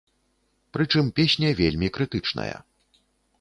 [0.77, 2.49] Прычым, песня вельмі крытычная.